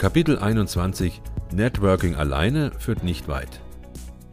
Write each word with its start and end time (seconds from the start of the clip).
Kapitel 0.00 0.38
21 0.38 1.20
Networking 1.52 2.14
alleine 2.14 2.72
führt 2.78 3.02
nicht 3.02 3.28
weit. 3.28 3.60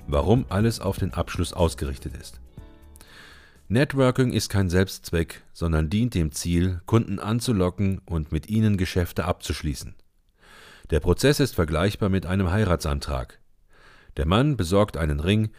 Warum 0.07 0.45
alles 0.47 0.79
auf 0.79 0.97
den 0.97 1.13
Abschluss 1.13 1.51
ausgerichtet 1.51 2.15
ist. 2.15 2.39
Networking 3.67 4.31
ist 4.31 4.47
kein 4.47 4.69
Selbstzweck, 4.69 5.43
sondern 5.51 5.89
dient 5.89 6.15
dem 6.15 6.31
Ziel, 6.31 6.79
Kunden 6.85 7.19
anzulocken 7.19 7.99
und 8.05 8.31
mit 8.31 8.49
ihnen 8.49 8.77
Geschäfte 8.77 9.25
abzuschließen. 9.25 9.95
Der 10.89 11.01
Prozess 11.01 11.41
ist 11.41 11.55
vergleichbar 11.55 12.07
mit 12.07 12.25
einem 12.25 12.49
Heiratsantrag. 12.49 13.41
Der 14.15 14.25
Mann 14.25 14.55
besorgt 14.55 14.95
einen 14.95 15.19
Ring, 15.19 15.49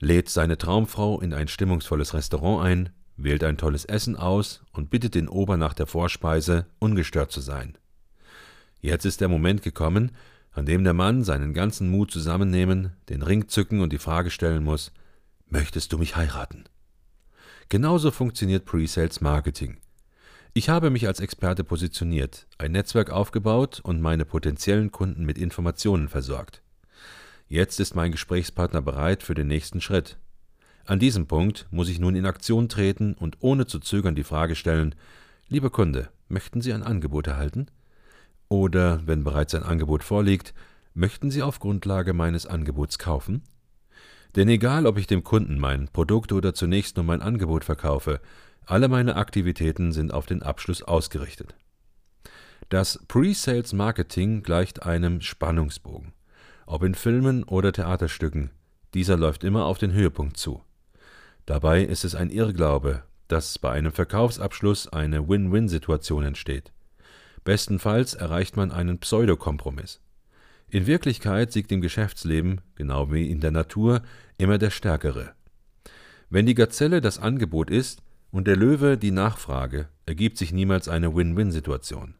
lädt 0.00 0.28
seine 0.28 0.58
Traumfrau 0.58 1.20
in 1.20 1.32
ein 1.32 1.46
stimmungsvolles 1.46 2.14
Restaurant 2.14 2.64
ein, 2.66 2.88
wählt 3.16 3.44
ein 3.44 3.58
tolles 3.58 3.84
Essen 3.84 4.16
aus 4.16 4.64
und 4.72 4.90
bittet 4.90 5.14
den 5.14 5.28
Ober 5.28 5.56
nach 5.56 5.74
der 5.74 5.86
Vorspeise, 5.86 6.66
ungestört 6.80 7.30
zu 7.30 7.40
sein. 7.40 7.78
Jetzt 8.82 9.04
ist 9.04 9.20
der 9.20 9.28
Moment 9.28 9.62
gekommen, 9.62 10.10
an 10.50 10.66
dem 10.66 10.82
der 10.82 10.92
Mann 10.92 11.22
seinen 11.22 11.54
ganzen 11.54 11.88
Mut 11.88 12.10
zusammennehmen, 12.10 12.92
den 13.08 13.22
Ring 13.22 13.48
zücken 13.48 13.80
und 13.80 13.92
die 13.92 13.98
Frage 13.98 14.30
stellen 14.30 14.64
muss, 14.64 14.90
möchtest 15.48 15.92
du 15.92 15.98
mich 15.98 16.16
heiraten? 16.16 16.64
Genauso 17.68 18.10
funktioniert 18.10 18.64
Pre-Sales 18.64 19.20
Marketing. 19.20 19.78
Ich 20.52 20.68
habe 20.68 20.90
mich 20.90 21.06
als 21.06 21.20
Experte 21.20 21.62
positioniert, 21.62 22.48
ein 22.58 22.72
Netzwerk 22.72 23.10
aufgebaut 23.10 23.80
und 23.84 24.00
meine 24.02 24.24
potenziellen 24.24 24.90
Kunden 24.90 25.24
mit 25.24 25.38
Informationen 25.38 26.08
versorgt. 26.08 26.60
Jetzt 27.48 27.78
ist 27.78 27.94
mein 27.94 28.10
Gesprächspartner 28.10 28.82
bereit 28.82 29.22
für 29.22 29.34
den 29.34 29.46
nächsten 29.46 29.80
Schritt. 29.80 30.18
An 30.84 30.98
diesem 30.98 31.28
Punkt 31.28 31.68
muss 31.70 31.88
ich 31.88 32.00
nun 32.00 32.16
in 32.16 32.26
Aktion 32.26 32.68
treten 32.68 33.14
und 33.14 33.36
ohne 33.40 33.66
zu 33.66 33.78
zögern 33.78 34.16
die 34.16 34.24
Frage 34.24 34.56
stellen, 34.56 34.96
lieber 35.46 35.70
Kunde, 35.70 36.08
möchten 36.28 36.60
Sie 36.60 36.72
ein 36.72 36.82
Angebot 36.82 37.28
erhalten? 37.28 37.68
Oder, 38.52 39.00
wenn 39.06 39.24
bereits 39.24 39.54
ein 39.54 39.62
Angebot 39.62 40.04
vorliegt, 40.04 40.52
möchten 40.92 41.30
Sie 41.30 41.42
auf 41.42 41.58
Grundlage 41.58 42.12
meines 42.12 42.44
Angebots 42.44 42.98
kaufen? 42.98 43.44
Denn 44.36 44.46
egal, 44.46 44.84
ob 44.84 44.98
ich 44.98 45.06
dem 45.06 45.24
Kunden 45.24 45.58
mein 45.58 45.88
Produkt 45.88 46.32
oder 46.32 46.52
zunächst 46.52 46.98
nur 46.98 47.06
mein 47.06 47.22
Angebot 47.22 47.64
verkaufe, 47.64 48.20
alle 48.66 48.88
meine 48.88 49.16
Aktivitäten 49.16 49.92
sind 49.92 50.12
auf 50.12 50.26
den 50.26 50.42
Abschluss 50.42 50.82
ausgerichtet. 50.82 51.54
Das 52.68 53.02
Pre-Sales 53.08 53.72
Marketing 53.72 54.42
gleicht 54.42 54.82
einem 54.82 55.22
Spannungsbogen. 55.22 56.12
Ob 56.66 56.82
in 56.82 56.94
Filmen 56.94 57.44
oder 57.44 57.72
Theaterstücken, 57.72 58.50
dieser 58.92 59.16
läuft 59.16 59.44
immer 59.44 59.64
auf 59.64 59.78
den 59.78 59.94
Höhepunkt 59.94 60.36
zu. 60.36 60.60
Dabei 61.46 61.84
ist 61.84 62.04
es 62.04 62.14
ein 62.14 62.28
Irrglaube, 62.28 63.02
dass 63.28 63.58
bei 63.58 63.70
einem 63.70 63.92
Verkaufsabschluss 63.92 64.88
eine 64.88 65.26
Win-Win-Situation 65.26 66.24
entsteht. 66.24 66.70
Bestenfalls 67.44 68.14
erreicht 68.14 68.56
man 68.56 68.70
einen 68.70 68.98
Pseudokompromiss. 68.98 70.00
In 70.68 70.86
Wirklichkeit 70.86 71.52
siegt 71.52 71.70
im 71.72 71.80
Geschäftsleben, 71.80 72.60
genau 72.76 73.12
wie 73.12 73.30
in 73.30 73.40
der 73.40 73.50
Natur, 73.50 74.02
immer 74.38 74.58
der 74.58 74.70
Stärkere. 74.70 75.34
Wenn 76.30 76.46
die 76.46 76.54
Gazelle 76.54 77.00
das 77.00 77.18
Angebot 77.18 77.68
ist 77.68 78.02
und 78.30 78.46
der 78.46 78.56
Löwe 78.56 78.96
die 78.96 79.10
Nachfrage, 79.10 79.88
ergibt 80.06 80.38
sich 80.38 80.52
niemals 80.52 80.88
eine 80.88 81.14
Win-Win-Situation. 81.14 82.14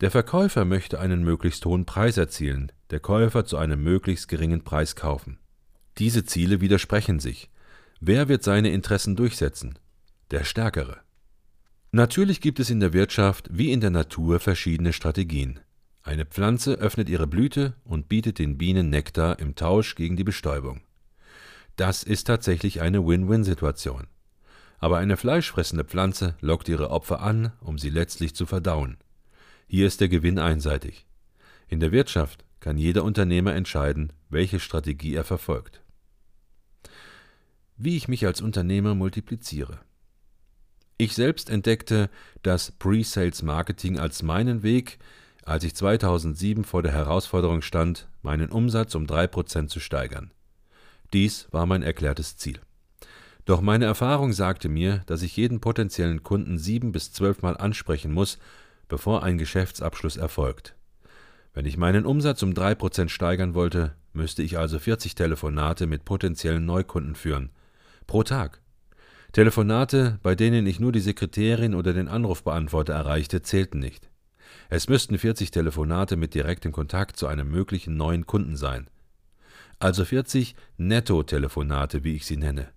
Der 0.00 0.10
Verkäufer 0.10 0.64
möchte 0.64 1.00
einen 1.00 1.22
möglichst 1.22 1.64
hohen 1.66 1.84
Preis 1.84 2.16
erzielen, 2.16 2.72
der 2.90 3.00
Käufer 3.00 3.44
zu 3.44 3.56
einem 3.56 3.82
möglichst 3.82 4.28
geringen 4.28 4.62
Preis 4.62 4.96
kaufen. 4.96 5.38
Diese 5.98 6.24
Ziele 6.24 6.60
widersprechen 6.60 7.18
sich. 7.18 7.50
Wer 8.00 8.28
wird 8.28 8.42
seine 8.42 8.70
Interessen 8.70 9.16
durchsetzen? 9.16 9.78
Der 10.30 10.44
Stärkere. 10.44 10.98
Natürlich 11.96 12.42
gibt 12.42 12.60
es 12.60 12.68
in 12.68 12.78
der 12.78 12.92
Wirtschaft 12.92 13.48
wie 13.50 13.72
in 13.72 13.80
der 13.80 13.88
Natur 13.88 14.38
verschiedene 14.38 14.92
Strategien. 14.92 15.60
Eine 16.02 16.26
Pflanze 16.26 16.74
öffnet 16.74 17.08
ihre 17.08 17.26
Blüte 17.26 17.72
und 17.84 18.06
bietet 18.06 18.38
den 18.38 18.58
Bienen 18.58 18.90
Nektar 18.90 19.38
im 19.38 19.54
Tausch 19.54 19.94
gegen 19.94 20.14
die 20.14 20.22
Bestäubung. 20.22 20.82
Das 21.76 22.02
ist 22.02 22.24
tatsächlich 22.24 22.82
eine 22.82 23.06
Win-Win-Situation. 23.06 24.08
Aber 24.78 24.98
eine 24.98 25.16
fleischfressende 25.16 25.84
Pflanze 25.86 26.36
lockt 26.42 26.68
ihre 26.68 26.90
Opfer 26.90 27.22
an, 27.22 27.52
um 27.62 27.78
sie 27.78 27.88
letztlich 27.88 28.34
zu 28.34 28.44
verdauen. 28.44 28.98
Hier 29.66 29.86
ist 29.86 30.02
der 30.02 30.10
Gewinn 30.10 30.38
einseitig. 30.38 31.06
In 31.66 31.80
der 31.80 31.92
Wirtschaft 31.92 32.44
kann 32.60 32.76
jeder 32.76 33.04
Unternehmer 33.04 33.54
entscheiden, 33.54 34.12
welche 34.28 34.60
Strategie 34.60 35.14
er 35.14 35.24
verfolgt. 35.24 35.82
Wie 37.78 37.96
ich 37.96 38.06
mich 38.06 38.26
als 38.26 38.42
Unternehmer 38.42 38.94
multipliziere. 38.94 39.80
Ich 40.98 41.14
selbst 41.14 41.50
entdeckte 41.50 42.08
das 42.42 42.72
Pre-Sales 42.72 43.42
Marketing 43.42 43.98
als 43.98 44.22
meinen 44.22 44.62
Weg, 44.62 44.98
als 45.44 45.62
ich 45.64 45.74
2007 45.74 46.64
vor 46.64 46.82
der 46.82 46.92
Herausforderung 46.92 47.60
stand, 47.60 48.08
meinen 48.22 48.50
Umsatz 48.50 48.94
um 48.94 49.04
3% 49.04 49.68
zu 49.68 49.78
steigern. 49.78 50.30
Dies 51.12 51.48
war 51.50 51.66
mein 51.66 51.82
erklärtes 51.82 52.36
Ziel. 52.38 52.60
Doch 53.44 53.60
meine 53.60 53.84
Erfahrung 53.84 54.32
sagte 54.32 54.68
mir, 54.68 55.02
dass 55.06 55.22
ich 55.22 55.36
jeden 55.36 55.60
potenziellen 55.60 56.22
Kunden 56.22 56.58
sieben 56.58 56.92
bis 56.92 57.12
zwölfmal 57.12 57.56
ansprechen 57.56 58.12
muss, 58.12 58.38
bevor 58.88 59.22
ein 59.22 59.38
Geschäftsabschluss 59.38 60.16
erfolgt. 60.16 60.74
Wenn 61.54 61.66
ich 61.66 61.76
meinen 61.76 62.06
Umsatz 62.06 62.42
um 62.42 62.50
3% 62.50 63.08
steigern 63.08 63.54
wollte, 63.54 63.94
müsste 64.12 64.42
ich 64.42 64.58
also 64.58 64.78
40 64.78 65.14
Telefonate 65.14 65.86
mit 65.86 66.04
potenziellen 66.04 66.64
Neukunden 66.64 67.14
führen. 67.14 67.50
Pro 68.06 68.22
Tag. 68.22 68.60
Telefonate, 69.36 70.18
bei 70.22 70.34
denen 70.34 70.66
ich 70.66 70.80
nur 70.80 70.92
die 70.92 71.00
Sekretärin 71.00 71.74
oder 71.74 71.92
den 71.92 72.08
Anrufbeantworter 72.08 72.94
erreichte, 72.94 73.42
zählten 73.42 73.80
nicht. 73.80 74.08
Es 74.70 74.88
müssten 74.88 75.18
40 75.18 75.50
Telefonate 75.50 76.16
mit 76.16 76.32
direktem 76.32 76.72
Kontakt 76.72 77.18
zu 77.18 77.26
einem 77.26 77.50
möglichen 77.50 77.98
neuen 77.98 78.26
Kunden 78.26 78.56
sein. 78.56 78.88
Also 79.78 80.06
40 80.06 80.56
Netto-Telefonate, 80.78 82.02
wie 82.02 82.14
ich 82.14 82.24
sie 82.24 82.38
nenne. 82.38 82.70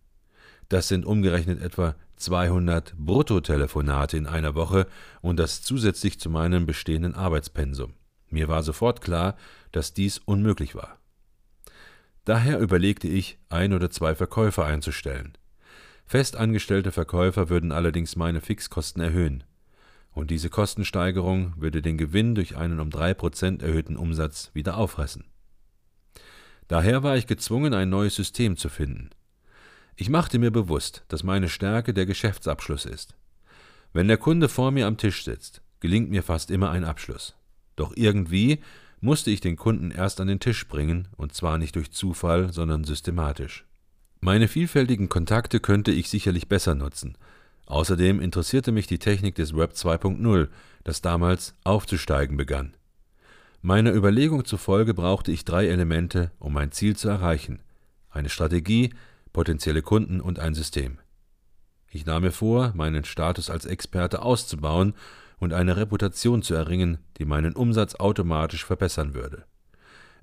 Das 0.67 0.89
sind 0.89 1.05
umgerechnet 1.05 1.61
etwa 1.61 1.95
200 2.17 2.93
Bruttotelefonate 2.97 4.17
in 4.17 4.27
einer 4.27 4.53
Woche 4.53 4.85
und 5.21 5.39
das 5.39 5.61
zusätzlich 5.61 6.19
zu 6.19 6.29
meinem 6.29 6.65
bestehenden 6.65 7.15
Arbeitspensum. 7.15 7.93
Mir 8.27 8.49
war 8.49 8.63
sofort 8.63 8.99
klar, 8.99 9.37
dass 9.71 9.93
dies 9.93 10.17
unmöglich 10.17 10.75
war. 10.75 10.99
Daher 12.25 12.59
überlegte 12.59 13.07
ich, 13.07 13.37
ein 13.47 13.71
oder 13.71 13.89
zwei 13.89 14.13
Verkäufer 14.13 14.65
einzustellen. 14.65 15.37
Festangestellte 16.09 16.91
Verkäufer 16.91 17.49
würden 17.49 17.71
allerdings 17.71 18.15
meine 18.15 18.41
Fixkosten 18.41 18.99
erhöhen, 18.99 19.43
und 20.09 20.31
diese 20.31 20.49
Kostensteigerung 20.49 21.53
würde 21.55 21.83
den 21.83 21.99
Gewinn 21.99 22.33
durch 22.33 22.57
einen 22.57 22.79
um 22.79 22.89
drei 22.89 23.13
Prozent 23.13 23.61
erhöhten 23.61 23.95
Umsatz 23.95 24.49
wieder 24.55 24.77
auffressen. 24.77 25.25
Daher 26.67 27.03
war 27.03 27.15
ich 27.15 27.27
gezwungen, 27.27 27.75
ein 27.75 27.91
neues 27.91 28.15
System 28.15 28.57
zu 28.57 28.69
finden. 28.69 29.11
Ich 29.97 30.09
machte 30.09 30.39
mir 30.39 30.49
bewusst, 30.49 31.03
dass 31.09 31.21
meine 31.21 31.47
Stärke 31.47 31.93
der 31.93 32.07
Geschäftsabschluss 32.07 32.85
ist. 32.85 33.15
Wenn 33.93 34.07
der 34.07 34.17
Kunde 34.17 34.49
vor 34.49 34.71
mir 34.71 34.87
am 34.87 34.97
Tisch 34.97 35.23
sitzt, 35.23 35.61
gelingt 35.79 36.09
mir 36.09 36.23
fast 36.23 36.49
immer 36.49 36.71
ein 36.71 36.85
Abschluss. 36.85 37.35
Doch 37.75 37.93
irgendwie 37.95 38.61
musste 38.99 39.29
ich 39.29 39.41
den 39.41 39.57
Kunden 39.57 39.91
erst 39.91 40.19
an 40.21 40.27
den 40.27 40.39
Tisch 40.39 40.67
bringen, 40.67 41.07
und 41.17 41.35
zwar 41.35 41.59
nicht 41.59 41.75
durch 41.75 41.91
Zufall, 41.91 42.51
sondern 42.51 42.83
systematisch. 42.83 43.68
Meine 44.21 44.49
vielfältigen 44.49 45.07
Kontakte 45.07 45.61
könnte 45.61 45.91
ich 45.91 46.09
sicherlich 46.09 46.49
besser 46.49 46.75
nutzen. 46.75 47.17
Außerdem 47.67 48.19
interessierte 48.19 48.73
mich 48.73 48.85
die 48.85 48.99
Technik 48.99 49.35
des 49.35 49.55
Web 49.55 49.73
2.0, 49.73 50.49
das 50.83 51.01
damals 51.01 51.55
aufzusteigen 51.63 52.35
begann. 52.35 52.73
Meiner 53.61 53.93
Überlegung 53.93 54.43
zufolge 54.43 54.93
brauchte 54.93 55.31
ich 55.31 55.45
drei 55.45 55.67
Elemente, 55.67 56.31
um 56.39 56.53
mein 56.53 56.71
Ziel 56.73 56.97
zu 56.97 57.07
erreichen: 57.07 57.61
eine 58.09 58.29
Strategie, 58.29 58.93
potenzielle 59.31 59.81
Kunden 59.81 60.19
und 60.19 60.39
ein 60.39 60.53
System. 60.53 60.97
Ich 61.89 62.05
nahm 62.05 62.23
mir 62.23 62.31
vor, 62.31 62.73
meinen 62.75 63.05
Status 63.05 63.49
als 63.49 63.65
Experte 63.65 64.21
auszubauen 64.21 64.95
und 65.39 65.53
eine 65.53 65.77
Reputation 65.77 66.41
zu 66.41 66.55
erringen, 66.55 66.97
die 67.17 67.25
meinen 67.25 67.53
Umsatz 67.53 67.95
automatisch 67.95 68.65
verbessern 68.65 69.13
würde. 69.13 69.45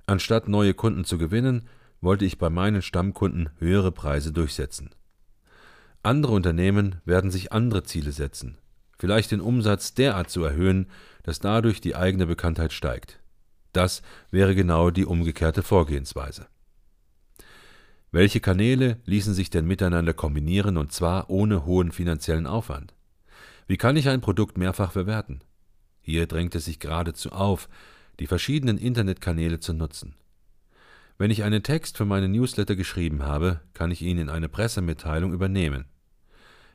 Anstatt 0.05 0.47
neue 0.47 0.73
Kunden 0.75 1.03
zu 1.03 1.17
gewinnen, 1.17 1.67
wollte 2.01 2.25
ich 2.25 2.37
bei 2.37 2.49
meinen 2.49 2.81
Stammkunden 2.81 3.49
höhere 3.59 3.91
Preise 3.91 4.31
durchsetzen. 4.31 4.91
Andere 6.03 6.33
Unternehmen 6.33 7.01
werden 7.05 7.31
sich 7.31 7.51
andere 7.51 7.83
Ziele 7.83 8.11
setzen, 8.11 8.57
vielleicht 8.97 9.31
den 9.31 9.41
Umsatz 9.41 9.93
derart 9.93 10.29
zu 10.29 10.43
erhöhen, 10.43 10.87
dass 11.23 11.39
dadurch 11.39 11.81
die 11.81 11.95
eigene 11.95 12.27
Bekanntheit 12.27 12.71
steigt. 12.71 13.19
Das 13.73 14.01
wäre 14.31 14.55
genau 14.55 14.89
die 14.89 15.05
umgekehrte 15.05 15.63
Vorgehensweise. 15.63 16.47
Welche 18.11 18.39
Kanäle 18.39 19.01
ließen 19.05 19.33
sich 19.33 19.49
denn 19.49 19.67
miteinander 19.67 20.13
kombinieren 20.13 20.77
und 20.77 20.93
zwar 20.93 21.29
ohne 21.29 21.65
hohen 21.65 21.91
finanziellen 21.91 22.47
Aufwand? 22.47 22.93
Wie 23.67 23.77
kann 23.77 23.97
ich 23.97 24.07
ein 24.07 24.21
Produkt 24.21 24.57
mehrfach 24.57 24.93
verwerten? 24.93 25.41
Hier 25.99 26.25
drängt 26.25 26.55
es 26.55 26.65
sich 26.65 26.79
geradezu 26.79 27.31
auf, 27.33 27.67
die 28.21 28.27
verschiedenen 28.27 28.77
Internetkanäle 28.77 29.59
zu 29.59 29.73
nutzen. 29.73 30.15
Wenn 31.19 31.31
ich 31.31 31.43
einen 31.43 31.63
Text 31.63 31.97
für 31.97 32.05
meinen 32.05 32.31
Newsletter 32.31 32.75
geschrieben 32.75 33.23
habe, 33.23 33.61
kann 33.73 33.89
ich 33.89 34.03
ihn 34.03 34.19
in 34.19 34.29
eine 34.29 34.49
Pressemitteilung 34.49 35.33
übernehmen. 35.33 35.85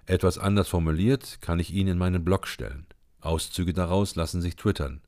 Etwas 0.04 0.36
anders 0.36 0.68
formuliert 0.68 1.38
kann 1.40 1.60
ich 1.60 1.72
ihn 1.72 1.86
in 1.86 1.96
meinen 1.96 2.24
Blog 2.24 2.48
stellen. 2.48 2.86
Auszüge 3.20 3.72
daraus 3.72 4.16
lassen 4.16 4.42
sich 4.42 4.56
twittern. 4.56 5.00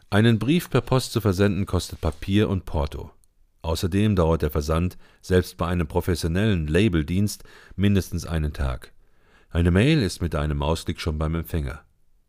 Einen 0.09 0.39
Brief 0.39 0.71
per 0.71 0.81
Post 0.81 1.11
zu 1.11 1.21
versenden 1.21 1.67
kostet 1.67 2.01
Papier 2.01 2.49
und 2.49 2.65
Porto. 2.65 3.11
Außerdem 3.61 4.15
dauert 4.15 4.41
der 4.41 4.49
Versand, 4.49 4.97
selbst 5.21 5.57
bei 5.57 5.67
einem 5.67 5.85
professionellen 5.85 6.65
Labeldienst, 6.65 7.43
mindestens 7.75 8.25
einen 8.25 8.53
Tag. 8.53 8.91
Eine 9.51 9.69
Mail 9.69 10.01
ist 10.01 10.19
mit 10.19 10.33
einem 10.33 10.57
Mausklick 10.57 10.99
schon 10.99 11.19
beim 11.19 11.35
Empfänger. 11.35 11.81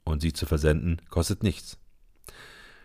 Und 0.05 0.21
sie 0.21 0.35
zu 0.35 0.45
versenden 0.45 1.01
kostet 1.09 1.43
nichts. 1.43 1.79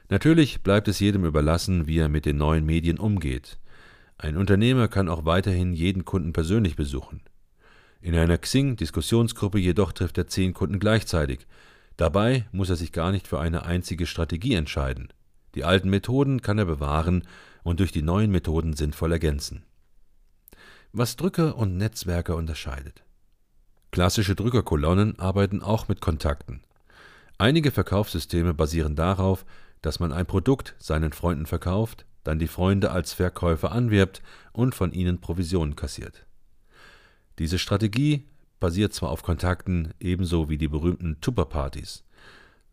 Natürlich 0.08 0.62
bleibt 0.62 0.88
es 0.88 1.00
jedem 1.02 1.26
überlassen, 1.26 1.88
wie 1.88 1.98
er 1.98 2.10
mit 2.10 2.26
den 2.26 2.38
neuen 2.38 2.66
Medien 2.66 3.00
umgeht. 3.00 3.60
Ein 4.18 4.38
Unternehmer 4.38 4.88
kann 4.88 5.10
auch 5.10 5.26
weiterhin 5.26 5.74
jeden 5.74 6.06
Kunden 6.06 6.32
persönlich 6.32 6.78
besuchen. 6.78 7.22
In 8.02 8.16
einer 8.16 8.38
Xing-Diskussionsgruppe 8.38 9.60
jedoch 9.60 9.92
trifft 9.92 10.18
er 10.18 10.28
zehn 10.28 10.54
Kunden 10.54 10.80
gleichzeitig, 10.80 11.46
Dabei 12.02 12.48
muss 12.52 12.72
er 12.72 12.78
sich 12.78 12.92
gar 12.92 13.12
nicht 13.12 13.28
für 13.28 13.40
eine 13.40 13.64
einzige 13.64 14.08
Strategie 14.08 14.56
entscheiden. 14.56 15.10
Die 15.54 15.64
alten 15.64 15.88
Methoden 15.88 16.42
kann 16.42 16.58
er 16.58 16.66
bewahren 16.66 17.28
und 17.62 17.80
durch 17.80 17.92
die 17.92 18.02
neuen 18.02 18.32
Methoden 18.32 18.74
sinnvoll 18.74 19.12
ergänzen. 19.12 19.64
Was 20.94 21.16
Drücker 21.18 21.58
und 21.58 21.78
Netzwerker 21.78 22.36
unterscheidet. 22.36 23.04
Klassische 23.92 24.34
Drückerkolonnen 24.34 25.20
arbeiten 25.20 25.62
auch 25.62 25.90
mit 25.90 26.02
Kontakten. 26.02 26.62
Einige 27.38 27.70
Verkaufssysteme 27.70 28.56
basieren 28.56 28.96
darauf, 28.96 29.46
dass 29.84 30.00
man 30.00 30.12
ein 30.12 30.26
Produkt 30.26 30.76
seinen 30.80 31.14
Freunden 31.14 31.46
verkauft, 31.46 32.08
dann 32.24 32.40
die 32.40 32.48
Freunde 32.48 32.90
als 32.90 33.14
Verkäufer 33.14 33.72
anwirbt 33.72 34.24
und 34.54 34.74
von 34.74 34.92
ihnen 34.92 35.22
Provisionen 35.22 35.76
kassiert. 35.76 36.26
Diese 37.42 37.58
Strategie 37.58 38.28
basiert 38.60 38.94
zwar 38.94 39.10
auf 39.10 39.24
Kontakten 39.24 39.96
ebenso 40.00 40.48
wie 40.48 40.60
die 40.60 40.68
berühmten 40.68 41.20
Tupper-Partys. 41.22 42.04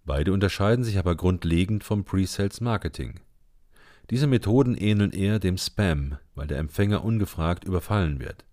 Beide 0.04 0.30
unterscheiden 0.30 0.84
sich 0.84 0.98
aber 0.98 1.16
grundlegend 1.16 1.84
vom 1.84 2.04
Pre-Sales 2.04 2.60
Marketing. 2.60 3.18
Diese 4.10 4.26
Methoden 4.26 4.74
ähneln 4.74 5.12
eher 5.12 5.38
dem 5.38 5.56
Spam, 5.56 6.18
weil 6.34 6.48
der 6.48 6.58
Empfänger 6.58 7.02
ungefragt 7.02 7.64
überfallen 7.64 8.20
wird. 8.20 8.44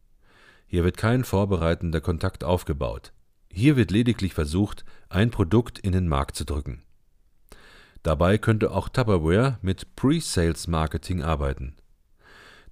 Hier 0.67 0.85
wird 0.85 0.95
kein 0.95 1.25
vorbereitender 1.25 1.99
Kontakt 1.99 2.45
aufgebaut. 2.45 3.11
Hier 3.51 3.75
wird 3.75 3.91
lediglich 3.91 4.33
versucht, 4.33 4.85
ein 5.09 5.31
Produkt 5.31 5.79
in 5.79 5.91
den 5.91 6.07
Markt 6.07 6.37
zu 6.37 6.45
drücken. 6.45 6.83
Dabei 8.03 8.37
könnte 8.37 8.71
auch 8.71 8.87
Tupperware 8.87 9.59
mit 9.61 9.97
Pre-Sales 9.97 10.67
Marketing 10.67 11.23
arbeiten. 11.23 11.75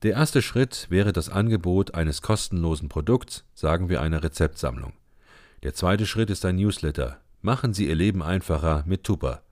Der 0.03 0.15
erste 0.15 0.41
Schritt 0.41 0.87
wäre 0.89 1.13
das 1.13 1.29
Angebot 1.29 1.95
eines 1.95 2.21
kostenlosen 2.21 2.89
Produkts, 2.89 3.45
sagen 3.53 3.87
wir 3.87 4.01
einer 4.01 4.21
Rezeptsammlung. 4.21 4.91
Der 5.63 5.73
zweite 5.73 6.05
Schritt 6.05 6.29
ist 6.29 6.43
ein 6.43 6.57
Newsletter. 6.57 7.21
Machen 7.41 7.73
Sie 7.73 7.87
Ihr 7.87 7.95
Leben 7.95 8.21
einfacher 8.21 8.83
mit 8.85 9.05
Tupper. 9.05 9.43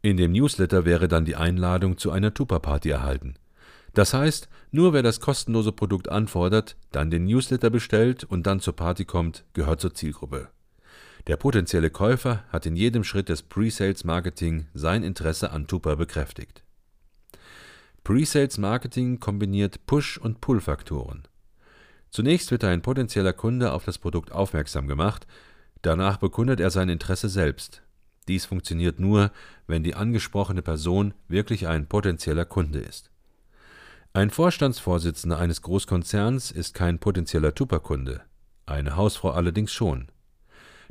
In 0.00 0.16
dem 0.16 0.30
Newsletter 0.30 0.84
wäre 0.84 1.08
dann 1.08 1.24
die 1.24 1.34
Einladung 1.34 1.98
zu 1.98 2.12
einer 2.12 2.32
Tupper-Party 2.32 2.90
erhalten. 2.90 3.34
Das 3.92 4.14
heißt, 4.14 4.48
nur 4.70 4.92
wer 4.92 5.02
das 5.02 5.18
kostenlose 5.18 5.72
Produkt 5.72 6.08
anfordert, 6.08 6.76
dann 6.92 7.10
den 7.10 7.24
Newsletter 7.24 7.68
bestellt 7.68 8.22
und 8.22 8.46
dann 8.46 8.60
zur 8.60 8.76
Party 8.76 9.04
kommt, 9.04 9.44
gehört 9.52 9.80
zur 9.80 9.94
Zielgruppe. 9.94 10.48
Der 11.26 11.36
potenzielle 11.36 11.90
Käufer 11.90 12.44
hat 12.50 12.66
in 12.66 12.76
jedem 12.76 13.02
Schritt 13.02 13.28
des 13.28 13.42
Pre-Sales 13.42 14.04
Marketing 14.04 14.68
sein 14.74 15.02
Interesse 15.02 15.50
an 15.50 15.66
Tupper 15.66 15.96
bekräftigt. 15.96 16.62
Pre-Sales 18.08 18.56
Marketing 18.56 19.20
kombiniert 19.20 19.84
Push- 19.84 20.16
und 20.16 20.40
Pull-Faktoren. 20.40 21.28
Zunächst 22.08 22.50
wird 22.50 22.64
ein 22.64 22.80
potenzieller 22.80 23.34
Kunde 23.34 23.70
auf 23.70 23.84
das 23.84 23.98
Produkt 23.98 24.32
aufmerksam 24.32 24.88
gemacht, 24.88 25.26
danach 25.82 26.16
bekundet 26.16 26.58
er 26.58 26.70
sein 26.70 26.88
Interesse 26.88 27.28
selbst. 27.28 27.82
Dies 28.26 28.46
funktioniert 28.46 28.98
nur, 28.98 29.30
wenn 29.66 29.82
die 29.82 29.94
angesprochene 29.94 30.62
Person 30.62 31.12
wirklich 31.28 31.68
ein 31.68 31.86
potenzieller 31.86 32.46
Kunde 32.46 32.78
ist. 32.78 33.10
Ein 34.14 34.30
Vorstandsvorsitzender 34.30 35.38
eines 35.38 35.60
Großkonzerns 35.60 36.50
ist 36.50 36.72
kein 36.72 36.98
potenzieller 37.00 37.54
Tupperkunde, 37.54 38.22
eine 38.64 38.96
Hausfrau 38.96 39.32
allerdings 39.32 39.70
schon. 39.70 40.08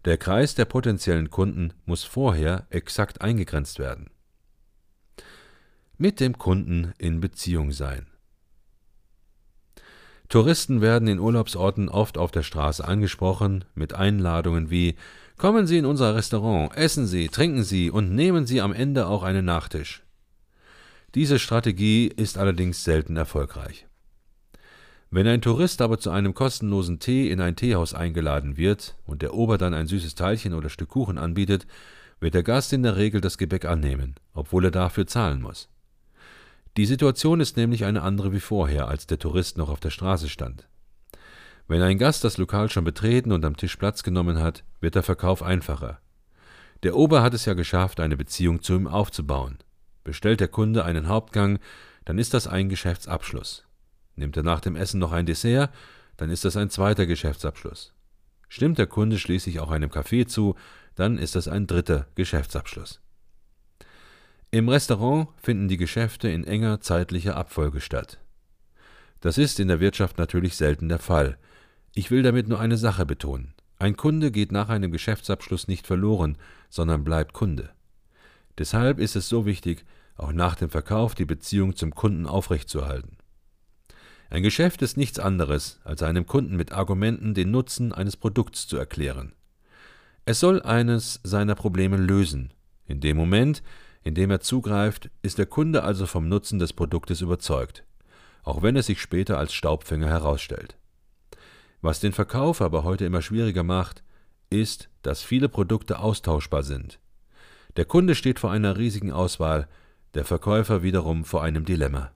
Der 0.06 0.20
Kreis 0.20 0.54
der 0.54 0.66
potenziellen 0.66 1.32
Kunden 1.32 1.74
muss 1.88 2.04
vorher 2.04 2.68
exakt 2.70 3.22
eingegrenzt 3.22 3.80
werden 3.80 4.12
mit 5.98 6.20
dem 6.20 6.38
Kunden 6.38 6.94
in 6.98 7.20
Beziehung 7.20 7.72
sein. 7.72 8.08
Touristen 10.30 10.82
werden 10.82 11.08
in 11.08 11.20
Urlaubsorten 11.20 11.88
oft 11.88 12.18
auf 12.18 12.32
der 12.32 12.44
Straße 12.44 12.86
angesprochen 12.86 13.66
mit 13.76 13.94
Einladungen 13.94 14.70
wie 14.70 14.96
Kommen 15.38 15.68
Sie 15.68 15.78
in 15.78 15.86
unser 15.86 16.16
Restaurant, 16.16 16.76
essen 16.76 17.06
Sie, 17.06 17.28
trinken 17.30 17.64
Sie 17.64 17.92
und 17.92 18.16
nehmen 18.16 18.48
Sie 18.48 18.60
am 18.60 18.74
Ende 18.74 19.08
auch 19.08 19.22
einen 19.22 19.46
Nachtisch. 19.46 20.04
Diese 21.14 21.38
Strategie 21.38 22.08
ist 22.08 22.38
allerdings 22.38 22.84
selten 22.84 23.16
erfolgreich. 23.16 23.86
Wenn 25.10 25.28
ein 25.28 25.42
Tourist 25.42 25.82
aber 25.82 26.00
zu 26.00 26.10
einem 26.10 26.34
kostenlosen 26.34 27.00
Tee 27.00 27.32
in 27.32 27.40
ein 27.40 27.56
Teehaus 27.56 27.94
eingeladen 27.94 28.58
wird 28.58 28.96
und 29.06 29.22
der 29.22 29.34
Ober 29.34 29.58
dann 29.58 29.74
ein 29.74 29.88
süßes 29.88 30.16
Teilchen 30.16 30.54
oder 30.54 30.70
Stück 30.70 30.90
Kuchen 30.90 31.18
anbietet, 31.18 31.66
wird 32.20 32.34
der 32.34 32.44
Gast 32.44 32.74
in 32.74 32.84
der 32.84 32.98
Regel 32.98 33.22
das 33.22 33.38
Gebäck 33.38 33.66
annehmen, 33.66 34.16
obwohl 34.34 34.66
er 34.66 34.72
dafür 34.72 35.08
zahlen 35.08 35.42
muss. 35.42 35.70
Die 36.78 36.86
Situation 36.86 37.40
ist 37.40 37.58
nämlich 37.58 37.86
eine 37.86 38.04
andere 38.04 38.32
wie 38.34 38.40
vorher, 38.40 38.88
als 38.88 39.08
der 39.08 39.18
Tourist 39.18 39.58
noch 39.58 39.70
auf 39.70 39.80
der 39.80 39.90
Straße 39.90 40.30
stand. 40.30 40.68
Wenn 41.68 41.82
ein 41.82 41.98
Gast 41.98 42.24
das 42.24 42.38
Lokal 42.38 42.70
schon 42.70 42.84
betreten 42.84 43.32
und 43.32 43.44
am 43.46 43.58
Tisch 43.58 43.76
Platz 43.78 44.04
genommen 44.04 44.40
hat, 44.40 44.64
wird 44.80 44.94
der 44.94 45.02
Verkauf 45.02 45.42
einfacher. 45.42 46.00
Der 46.84 46.96
Ober 46.96 47.24
hat 47.24 47.34
es 47.34 47.46
ja 47.46 47.56
geschafft, 47.56 48.00
eine 48.00 48.16
Beziehung 48.16 48.62
zu 48.62 48.76
ihm 48.76 48.86
aufzubauen. 48.86 49.58
Bestellt 50.04 50.40
der 50.40 50.50
Kunde 50.50 50.86
einen 50.86 51.08
Hauptgang, 51.08 51.58
dann 52.06 52.20
ist 52.20 52.36
das 52.36 52.46
ein 52.46 52.70
Geschäftsabschluss. 52.70 53.66
Nimmt 54.16 54.38
er 54.38 54.44
nach 54.44 54.62
dem 54.62 54.76
Essen 54.76 55.00
noch 55.00 55.12
ein 55.12 55.26
Dessert, 55.26 55.72
dann 56.16 56.30
ist 56.30 56.46
das 56.46 56.58
ein 56.58 56.70
zweiter 56.70 57.08
Geschäftsabschluss. 57.08 57.96
Stimmt 58.50 58.78
der 58.78 58.88
Kunde 58.88 59.18
schließlich 59.18 59.60
auch 59.60 59.72
einem 59.72 59.90
Kaffee 59.90 60.28
zu, 60.28 60.56
dann 60.94 61.18
ist 61.18 61.36
das 61.36 61.48
ein 61.48 61.66
dritter 61.66 62.06
Geschäftsabschluss. 62.14 63.02
Im 64.50 64.70
Restaurant 64.70 65.28
finden 65.36 65.68
die 65.68 65.76
Geschäfte 65.76 66.30
in 66.30 66.46
enger 66.46 66.80
zeitlicher 66.80 67.36
Abfolge 67.36 67.82
statt. 67.82 68.18
Das 69.20 69.38
ist 69.38 69.60
in 69.60 69.68
der 69.68 69.82
Wirtschaft 69.82 70.18
natürlich 70.18 70.56
selten 70.56 70.88
der 70.88 71.00
Fall. 71.00 71.38
Ich 71.94 72.12
will 72.12 72.24
damit 72.24 72.48
nur 72.48 72.60
eine 72.60 72.78
Sache 72.78 73.06
betonen. 73.06 73.54
Ein 73.78 73.98
Kunde 73.98 74.32
geht 74.32 74.54
nach 74.54 74.70
einem 74.70 74.92
Geschäftsabschluss 74.92 75.68
nicht 75.68 75.86
verloren, 75.86 76.38
sondern 76.70 77.04
bleibt 77.04 77.34
Kunde. 77.34 77.72
Deshalb 78.58 79.00
ist 79.00 79.18
es 79.18 79.28
so 79.28 79.46
wichtig, 79.46 79.86
auch 80.16 80.32
nach 80.32 80.56
dem 80.56 80.70
Verkauf 80.70 81.14
die 81.14 81.26
Beziehung 81.26 81.76
zum 81.76 81.94
Kunden 81.94 82.26
aufrechtzuerhalten. 82.26 83.18
Ein 84.30 84.44
Geschäft 84.44 84.82
ist 84.82 84.96
nichts 84.96 85.20
anderes, 85.20 85.80
als 85.84 86.04
einem 86.04 86.26
Kunden 86.26 86.56
mit 86.56 86.72
Argumenten 86.72 87.34
den 87.34 87.52
Nutzen 87.52 87.92
eines 87.92 88.16
Produkts 88.16 88.66
zu 88.66 88.78
erklären. 88.78 89.34
Es 90.26 90.40
soll 90.40 90.62
eines 90.62 91.20
seiner 91.24 91.56
Probleme 91.56 91.98
lösen. 91.98 92.54
In 92.86 93.00
dem 93.02 93.18
Moment, 93.18 93.62
in 94.04 94.16
dem 94.16 94.32
er 94.32 94.40
zugreift, 94.40 95.10
ist 95.22 95.38
der 95.38 95.46
Kunde 95.46 95.84
also 95.84 96.06
vom 96.06 96.28
Nutzen 96.30 96.60
des 96.60 96.74
Produktes 96.74 97.22
überzeugt, 97.22 97.84
auch 98.44 98.62
wenn 98.62 98.76
es 98.76 98.88
sich 98.88 99.02
später 99.02 99.38
als 99.38 99.54
Staubfänger 99.54 100.08
herausstellt. 100.08 100.78
Was 101.82 102.00
den 102.00 102.14
Verkauf 102.14 102.62
aber 102.62 102.84
heute 102.84 103.06
immer 103.06 103.22
schwieriger 103.22 103.64
macht, 103.64 104.04
ist, 104.50 104.90
dass 105.02 105.24
viele 105.24 105.50
Produkte 105.50 106.00
austauschbar 106.00 106.64
sind. 106.64 107.00
Der 107.76 107.86
Kunde 107.86 108.16
steht 108.16 108.40
vor 108.40 108.52
einer 108.52 108.78
riesigen 108.78 109.12
Auswahl, 109.12 109.68
der 110.14 110.26
Verkäufer 110.26 110.82
wiederum 110.84 111.26
vor 111.26 111.44
einem 111.44 111.66
Dilemma. 111.66 112.12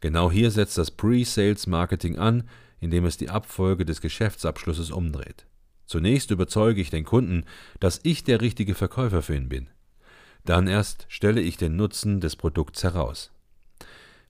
Genau 0.00 0.30
hier 0.30 0.50
setzt 0.50 0.78
das 0.78 0.90
Pre-Sales 0.90 1.66
Marketing 1.66 2.18
an, 2.18 2.48
indem 2.80 3.04
es 3.04 3.18
die 3.18 3.28
Abfolge 3.28 3.84
des 3.84 4.00
Geschäftsabschlusses 4.00 4.90
umdreht. 4.90 5.46
Zunächst 5.84 6.30
überzeuge 6.30 6.80
ich 6.80 6.88
den 6.88 7.04
Kunden, 7.04 7.44
dass 7.80 8.00
ich 8.02 8.24
der 8.24 8.40
richtige 8.40 8.74
Verkäufer 8.74 9.22
für 9.22 9.36
ihn 9.36 9.48
bin. 9.48 9.68
Dann 10.44 10.66
erst 10.66 11.06
stelle 11.08 11.40
ich 11.40 11.56
den 11.56 11.76
Nutzen 11.76 12.20
des 12.20 12.36
Produkts 12.36 12.82
heraus. 12.82 13.30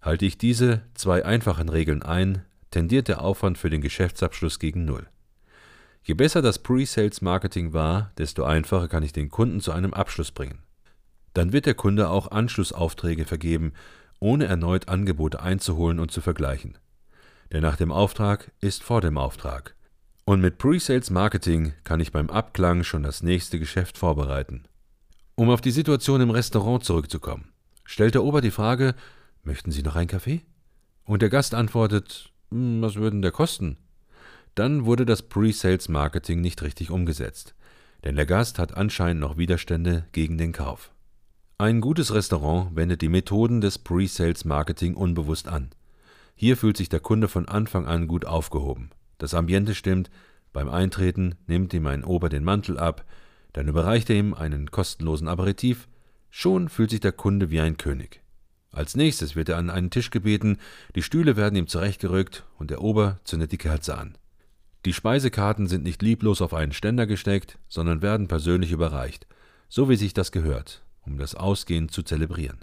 Halte 0.03 0.25
ich 0.25 0.39
diese 0.39 0.83
zwei 0.95 1.25
einfachen 1.25 1.69
Regeln 1.69 2.03
ein, 2.03 2.45
tendiert 2.71 3.09
der 3.09 3.23
Aufwand 3.23 3.59
für 3.59 3.71
den 3.71 3.81
Geschäftsabschluss 3.81 4.59
gegen 4.59 4.85
Null. 4.85 5.07
Je 6.03 6.15
besser 6.15 6.41
das 6.41 6.59
Pre-Sales 6.59 7.21
Marketing 7.21 7.73
war, 7.73 8.13
desto 8.17 8.45
einfacher 8.45 8.89
kann 8.89 9.03
ich 9.03 9.13
den 9.13 9.29
Kunden 9.29 9.61
zu 9.61 9.73
einem 9.73 9.93
Abschluss 9.93 10.31
bringen. 10.31 10.61
Dann 11.35 11.53
wird 11.53 11.67
der 11.67 11.75
Kunde 11.75 12.09
auch 12.09 12.31
Anschlussaufträge 12.31 13.25
vergeben, 13.25 13.73
ohne 14.19 14.47
erneut 14.47 14.89
Angebote 14.89 15.41
einzuholen 15.43 16.01
und 16.01 16.11
zu 16.11 16.21
vergleichen. 16.21 16.79
Denn 17.53 17.63
nach 17.63 17.77
dem 17.77 17.93
Auftrag 17.93 18.51
ist 18.61 18.83
vor 18.83 19.01
dem 19.01 19.19
Auftrag. 19.19 19.75
Und 20.25 20.41
mit 20.41 20.59
Pre-Sales 20.59 21.11
Marketing 21.11 21.73
kann 21.85 22.01
ich 22.01 22.13
beim 22.13 22.31
Abklang 22.31 22.85
schon 22.85 23.03
das 23.03 23.23
nächste 23.23 23.59
Geschäft 23.59 23.99
vorbereiten. 23.99 24.65
Um 25.41 25.49
auf 25.49 25.63
die 25.63 25.71
Situation 25.71 26.21
im 26.21 26.29
Restaurant 26.29 26.85
zurückzukommen, 26.85 27.49
stellt 27.87 28.13
der 28.13 28.25
Ober 28.25 28.43
die 28.43 28.51
Frage, 28.51 28.95
möchten 29.43 29.71
Sie 29.71 29.83
noch 29.83 29.97
einen 29.97 30.07
Kaffee? 30.07 30.43
Und 31.07 31.23
der 31.23 31.31
Gast 31.31 31.55
antwortet, 31.55 32.31
hm, 32.51 32.83
was 32.83 32.97
würden 32.97 33.23
der 33.23 33.31
kosten? 33.31 33.79
Dann 34.55 34.85
wurde 34.85 35.07
das 35.07 35.23
Pre-Sales 35.23 35.89
Marketing 35.89 36.43
nicht 36.43 36.61
richtig 36.61 36.91
umgesetzt, 36.91 37.55
denn 38.05 38.17
der 38.17 38.27
Gast 38.27 38.59
hat 38.59 38.77
anscheinend 38.77 39.23
noch 39.23 39.39
Widerstände 39.39 40.05
gegen 40.13 40.37
den 40.37 40.53
Kauf. 40.53 40.93
Ein 41.57 41.81
gutes 41.81 42.13
Restaurant 42.13 42.77
wendet 42.77 43.01
die 43.01 43.09
Methoden 43.09 43.63
des 43.63 43.79
Pre-Sales 43.79 44.45
Marketing 44.45 44.95
unbewusst 44.95 45.49
an. 45.49 45.71
Hier 46.35 46.59
fühlt 46.59 46.77
sich 46.77 46.91
der 46.91 47.01
Kunde 47.01 47.29
von 47.29 47.49
Anfang 47.49 47.87
an 47.87 48.09
gut 48.09 48.27
aufgehoben. 48.27 48.91
Das 49.17 49.33
Ambiente 49.33 49.75
stimmt, 49.75 50.11
beim 50.53 50.69
Eintreten 50.69 51.37
nimmt 51.47 51.73
ihm 51.73 51.87
ein 51.87 52.05
Ober 52.05 52.29
den 52.29 52.45
Mantel 52.45 52.79
ab, 52.79 53.07
dann 53.53 53.69
überreicht 53.69 54.11
er 54.11 54.17
ihm 54.17 54.35
einen 54.35 54.71
kostenlosen 54.71 55.29
Aperitif, 55.29 55.89
schon 56.31 56.69
fühlt 56.69 56.91
sich 56.91 57.01
der 57.01 57.13
Kunde 57.13 57.51
wie 57.51 57.61
ein 57.61 57.77
König. 57.77 58.23
Als 58.73 58.95
nächstes 58.95 59.35
wird 59.35 59.49
er 59.49 59.59
an 59.59 59.71
einen 59.71 59.91
Tisch 59.91 60.11
gebeten, 60.11 60.59
die 60.95 61.03
Stühle 61.03 61.37
werden 61.37 61.57
ihm 61.57 61.67
zurechtgerückt 61.67 62.45
und 62.59 62.71
der 62.71 62.83
Ober 62.83 63.19
zündet 63.25 63.51
die 63.53 63.59
Kerze 63.59 63.99
an. 63.99 64.17
Die 64.85 64.93
Speisekarten 64.93 65.67
sind 65.67 65.83
nicht 65.83 66.03
lieblos 66.03 66.41
auf 66.41 66.55
einen 66.55 66.73
Ständer 66.73 67.07
gesteckt, 67.07 67.59
sondern 67.69 68.01
werden 68.01 68.29
persönlich 68.29 68.71
überreicht, 68.71 69.27
so 69.69 69.89
wie 69.89 69.97
sich 69.97 70.15
das 70.15 70.33
gehört, 70.33 70.83
um 71.03 71.19
das 71.19 71.35
Ausgehen 71.35 71.89
zu 71.89 72.03
zelebrieren. 72.03 72.59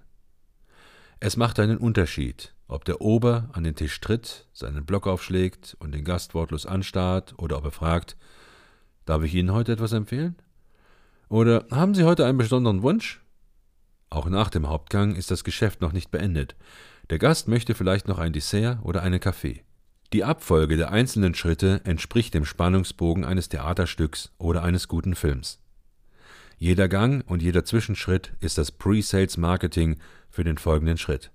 Es 1.20 1.36
macht 1.36 1.60
einen 1.60 1.77
Unterschied, 1.77 2.53
ob 2.67 2.86
der 2.86 3.01
Ober 3.01 3.50
an 3.53 3.63
den 3.63 3.75
Tisch 3.75 4.00
tritt, 4.00 4.48
seinen 4.53 4.86
Block 4.86 5.08
aufschlägt 5.08 5.75
und 5.79 5.94
den 5.94 6.06
Gast 6.06 6.34
wortlos 6.34 6.65
anstarrt 6.65 7.34
oder 7.38 7.58
ob 7.58 7.65
er 7.65 7.72
fragt, 7.72 8.17
darf 9.06 9.24
ich 9.24 9.34
Ihnen 9.36 9.51
heute 9.51 9.74
etwas 9.74 9.94
empfehlen? 9.94 10.36
Oder 11.29 11.65
haben 11.72 11.93
Sie 11.93 12.03
heute 12.03 12.25
einen 12.25 12.38
besonderen 12.38 12.84
Wunsch? 12.84 13.22
Auch 14.10 14.29
nach 14.29 14.50
dem 14.50 14.69
Hauptgang 14.69 15.15
ist 15.15 15.31
das 15.31 15.43
Geschäft 15.43 15.81
noch 15.81 15.91
nicht 15.91 16.12
beendet. 16.12 16.55
Der 17.10 17.19
Gast 17.19 17.48
möchte 17.48 17.75
vielleicht 17.75 18.07
noch 18.07 18.19
ein 18.19 18.34
Dessert 18.34 18.79
oder 18.84 19.01
einen 19.01 19.19
Kaffee. 19.19 19.63
Die 20.13 20.24
Abfolge 20.24 20.77
der 20.77 20.91
einzelnen 20.91 21.36
Schritte 21.36 21.81
entspricht 21.84 22.34
dem 22.34 22.46
Spannungsbogen 22.46 23.25
eines 23.25 23.50
Theaterstücks 23.50 24.31
oder 24.38 24.63
eines 24.63 24.88
guten 24.88 25.15
Films. 25.15 25.60
Jeder 26.57 26.88
Gang 26.88 27.29
und 27.29 27.41
jeder 27.41 27.65
Zwischenschritt 27.65 28.34
ist 28.39 28.57
das 28.57 28.72
Pre-Sales 28.72 29.38
Marketing 29.38 29.98
für 30.29 30.46
den 30.46 30.57
folgenden 30.57 30.98
Schritt. 30.98 31.31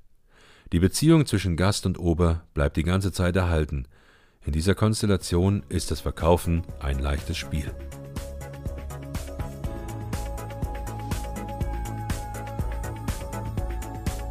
Die 0.72 0.80
Beziehung 0.80 1.26
zwischen 1.26 1.56
Gast 1.56 1.84
und 1.84 1.98
Ober 1.98 2.44
bleibt 2.54 2.78
die 2.78 2.82
ganze 2.82 3.12
Zeit 3.12 3.36
erhalten. 3.36 3.86
In 4.44 4.52
dieser 4.52 4.74
Konstellation 4.74 5.62
ist 5.68 5.90
das 5.90 6.00
Verkaufen 6.00 6.62
ein 6.80 6.98
leichtes 6.98 7.36
Spiel. 7.36 7.72